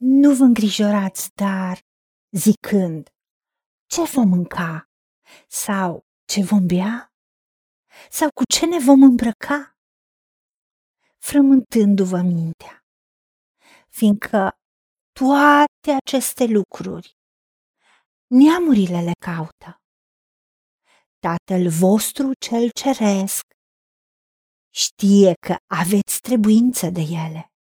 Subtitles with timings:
[0.00, 1.78] Nu vă îngrijorați, dar,
[2.30, 3.08] zicând,
[3.86, 4.88] ce vom mânca?
[5.48, 7.12] Sau ce vom bea?
[8.10, 9.76] Sau cu ce ne vom îmbrăca?
[11.18, 12.84] Frământându-vă mintea,
[13.88, 14.50] fiindcă
[15.12, 17.16] toate aceste lucruri
[18.26, 19.80] neamurile le caută.
[21.18, 23.46] Tatăl vostru cel ceresc
[24.74, 27.52] știe că aveți trebuință de ele.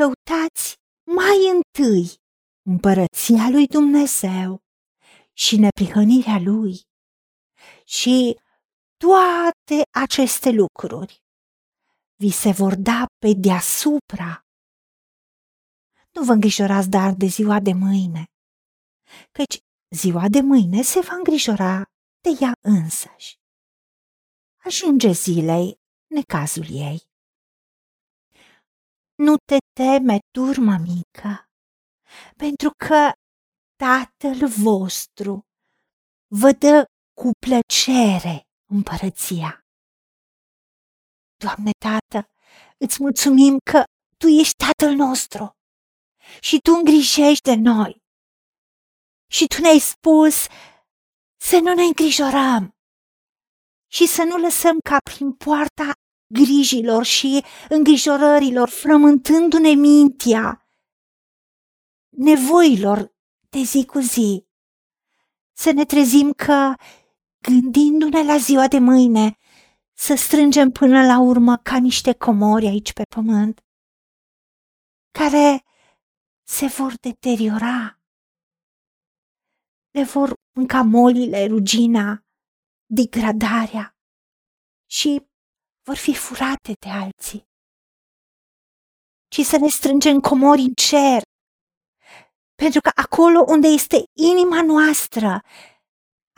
[0.00, 0.76] Căutați
[1.16, 2.14] mai întâi
[2.62, 4.62] împărăția lui Dumnezeu
[5.32, 6.80] și neprihănirea lui
[7.84, 8.36] și
[8.96, 11.22] toate aceste lucruri
[12.16, 14.40] vi se vor da pe deasupra.
[16.10, 18.24] Nu vă îngrijorați dar de ziua de mâine,
[19.30, 19.58] căci
[19.94, 21.84] ziua de mâine se va îngrijora
[22.20, 23.38] de ea însăși.
[24.64, 27.09] Ajunge zilei necazul ei.
[29.26, 31.32] Nu te teme, turmă mică,
[32.36, 33.12] pentru că
[33.84, 35.40] Tatăl vostru
[36.40, 36.84] vă dă
[37.20, 38.36] cu plăcere
[38.72, 39.60] împărăția.
[41.44, 42.20] Doamne Tată,
[42.84, 43.84] îți mulțumim că
[44.20, 45.50] Tu ești Tatăl nostru
[46.40, 47.92] și Tu îngrijești de noi.
[49.30, 50.36] Și Tu ne-ai spus
[51.48, 52.70] să nu ne îngrijorăm
[53.96, 55.92] și să nu lăsăm ca prin poarta
[56.32, 60.68] grijilor și îngrijorărilor, frământându-ne mintea,
[62.08, 63.14] nevoilor
[63.48, 64.46] de zi cu zi,
[65.52, 66.74] să ne trezim că,
[67.38, 69.36] gândindu-ne la ziua de mâine,
[69.92, 73.60] să strângem până la urmă ca niște comori aici pe pământ,
[75.10, 75.64] care
[76.42, 78.00] se vor deteriora.
[79.90, 82.24] Le vor mânca molile, rugina,
[82.86, 83.96] degradarea
[84.86, 85.29] și
[85.86, 87.42] vor fi furate de alții.
[89.32, 91.22] Ci să ne strângem comori în cer,
[92.62, 93.96] pentru că acolo unde este
[94.32, 95.42] inima noastră,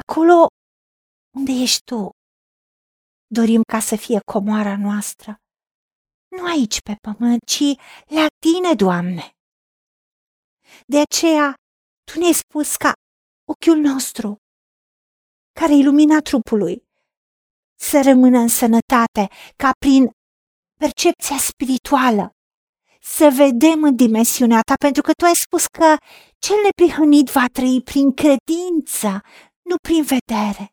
[0.02, 0.46] acolo
[1.36, 2.10] unde ești tu,
[3.26, 5.36] dorim ca să fie comoara noastră.
[6.36, 7.68] Nu aici pe pământ, ci
[8.18, 9.26] la tine, Doamne.
[10.86, 11.54] De aceea,
[12.12, 12.92] Tu ne-ai spus ca
[13.52, 14.36] ochiul nostru,
[15.60, 16.74] care e lumina trupului,
[17.90, 19.24] să rămână în sănătate,
[19.56, 20.10] ca prin
[20.78, 22.30] percepția spirituală,
[23.00, 25.96] să vedem în dimensiunea ta, pentru că tu ai spus că
[26.38, 29.08] cel neprihănit va trăi prin credință,
[29.70, 30.64] nu prin vedere.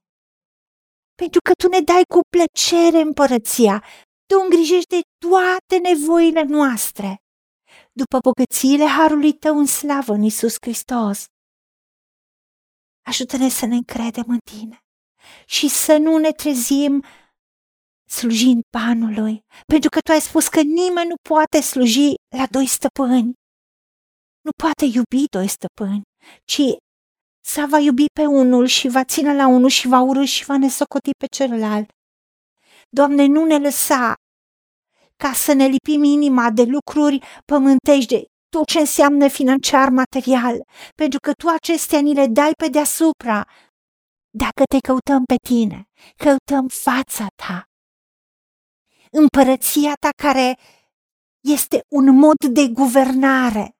[1.22, 3.84] Pentru că tu ne dai cu plăcere împărăția,
[4.30, 7.09] tu îngrijești de toate nevoile noastre,
[7.91, 11.26] după bogățiile harului tău în slavă în Isus Hristos.
[13.06, 14.84] Ajută-ne să ne încredem în tine
[15.46, 17.03] și să nu ne trezim
[18.09, 23.34] slujind banului, pentru că tu ai spus că nimeni nu poate sluji la doi stăpâni.
[24.41, 26.02] Nu poate iubi doi stăpâni,
[26.46, 26.62] ci
[27.46, 30.58] să va iubi pe unul și va ține la unul și va urâ și va
[30.58, 31.90] ne socoti pe celălalt.
[32.90, 34.13] Doamne, nu ne lăsa
[35.24, 40.63] ca să ne lipim inima de lucruri pământești, de tot ce înseamnă financiar, material,
[40.96, 43.47] pentru că tu acestea ni le dai pe deasupra.
[44.31, 47.63] Dacă te căutăm pe tine, căutăm fața ta,
[49.12, 50.57] împărăția ta care
[51.40, 53.72] este un mod de guvernare.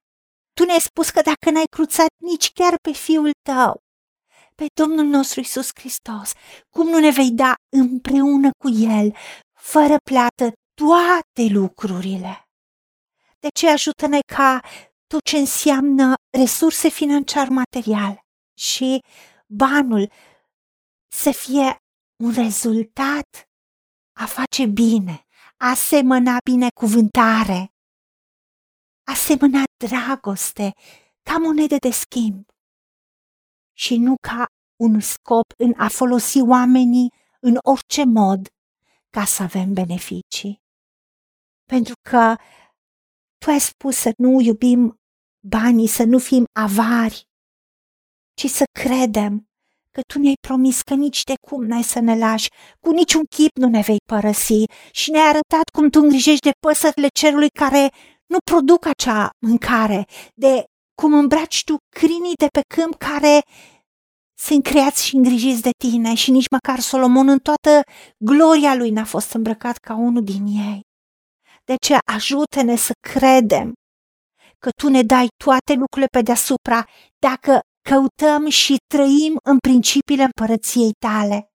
[0.54, 3.82] Tu ne-ai spus că dacă n-ai cruțat nici chiar pe Fiul tău,
[4.56, 6.32] pe Domnul nostru Isus Hristos,
[6.70, 9.16] cum nu ne vei da împreună cu El,
[9.60, 12.44] fără plată, toate lucrurile?
[13.40, 14.62] De ce ajută-ne ca
[15.08, 18.26] tot ce înseamnă resurse financiar-materiale
[18.58, 19.00] și
[19.48, 20.12] banul
[21.12, 21.78] să fie
[22.24, 23.50] un rezultat
[24.20, 25.26] a face bine,
[25.58, 27.74] a semăna binecuvântare,
[29.04, 30.74] a semăna dragoste
[31.22, 32.46] ca monedă de schimb
[33.78, 34.46] și nu ca
[34.84, 38.48] un scop în a folosi oamenii în orice mod
[39.10, 40.62] ca să avem beneficii.
[41.66, 42.36] Pentru că
[43.38, 45.00] tu ai spus să nu iubim
[45.48, 47.28] banii, să nu fim avari,
[48.34, 49.49] ci să credem
[49.92, 52.48] că tu ne-ai promis că nici de cum n-ai să ne lași,
[52.80, 57.08] cu niciun chip nu ne vei părăsi și ne-ai arătat cum tu îngrijești de păsările
[57.20, 57.92] cerului care
[58.26, 60.64] nu produc acea mâncare, de
[61.02, 63.42] cum îmbraci tu crinii de pe câmp care
[64.40, 67.82] sunt creați și îngrijiți de tine și nici măcar Solomon în toată
[68.18, 70.82] gloria lui n-a fost îmbrăcat ca unul din ei.
[71.64, 73.74] De ce ajută-ne să credem
[74.60, 76.86] că tu ne dai toate lucrurile pe deasupra
[77.20, 77.60] dacă
[77.90, 81.50] căutăm și trăim în principiile împărăției tale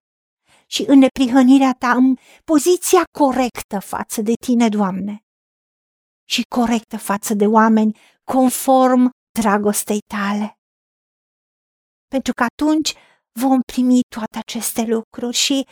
[0.67, 5.19] și în neprihănirea ta, în poziția corectă față de tine, Doamne.
[6.29, 7.97] și corectă față de oameni
[8.31, 9.09] conform
[9.39, 10.53] dragostei tale.
[12.07, 12.93] Pentru că atunci
[13.39, 15.67] vom primi toate aceste lucruri și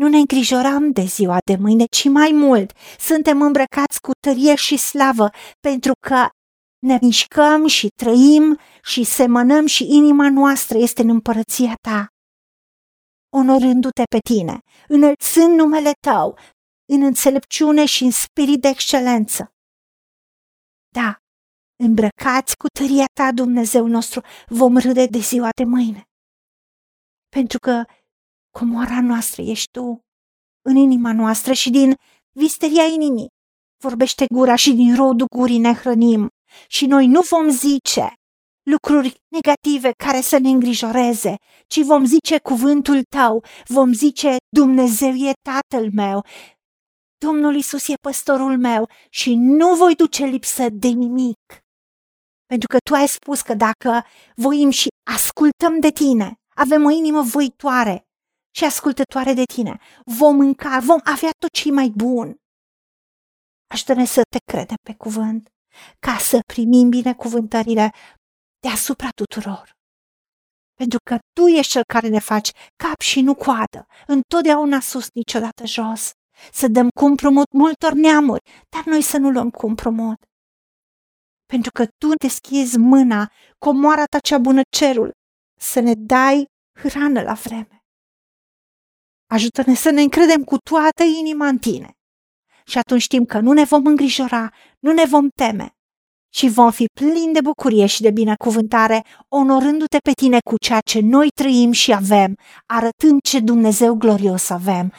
[0.00, 4.76] nu ne îngrijorăm de ziua de mâine, ci mai mult suntem îmbrăcați cu tărie și
[4.76, 5.30] slavă,
[5.60, 6.28] pentru că
[6.82, 12.06] ne mișcăm și trăim și semănăm și inima noastră este în împărăția ta.
[13.36, 14.58] Onorându-te pe tine,
[14.88, 16.38] înălțând numele tău,
[16.92, 19.52] în înțelepciune și în spirit de excelență.
[20.88, 21.16] Da,
[21.84, 26.02] îmbrăcați cu tăria ta, Dumnezeu nostru, vom râde de ziua de mâine.
[27.28, 27.84] Pentru că
[28.58, 30.00] comoara noastră ești tu,
[30.68, 31.94] în inima noastră și din
[32.32, 33.28] visteria inimii.
[33.84, 36.28] Vorbește gura și din rodul gurii ne hrănim
[36.66, 38.12] și noi nu vom zice
[38.62, 41.34] lucruri negative care să ne îngrijoreze,
[41.66, 46.24] ci vom zice cuvântul tău, vom zice Dumnezeu e tatăl meu,
[47.24, 51.38] Domnul Isus e păstorul meu și nu voi duce lipsă de nimic.
[52.46, 57.22] Pentru că tu ai spus că dacă voim și ascultăm de tine, avem o inimă
[57.22, 58.02] voitoare
[58.56, 62.36] și ascultătoare de tine, vom mânca, vom avea tot ce mai bun.
[63.66, 65.48] Ajută-ne să te credem pe cuvânt,
[65.98, 67.92] ca să primim binecuvântările
[68.60, 69.70] deasupra tuturor.
[70.74, 75.66] Pentru că tu ești cel care ne faci cap și nu coadă, întotdeauna sus, niciodată
[75.66, 76.10] jos.
[76.52, 80.16] Să dăm cumprumut multor neamuri, dar noi să nu luăm cumprumut.
[81.46, 85.10] Pentru că tu deschizi mâna, comoara ta cea bună cerul,
[85.60, 86.46] să ne dai
[86.78, 87.84] hrană la vreme.
[89.30, 91.90] Ajută-ne să ne încredem cu toată inima în tine.
[92.64, 95.76] Și atunci știm că nu ne vom îngrijora, nu ne vom teme,
[96.34, 101.00] și vom fi plini de bucurie și de binecuvântare, onorându-te pe tine cu ceea ce
[101.00, 102.36] noi trăim și avem,
[102.66, 104.92] arătând ce Dumnezeu glorios avem.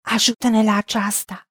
[0.00, 1.42] Ajută-ne la aceasta.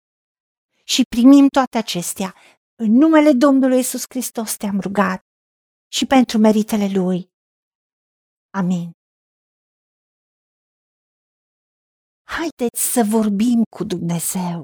[0.84, 2.36] Și primim toate acestea.
[2.76, 5.22] În numele Domnului Isus Hristos te-am rugat
[5.92, 7.30] și pentru meritele Lui.
[8.50, 8.92] Amin.
[12.24, 14.64] Haideți să vorbim cu Dumnezeu,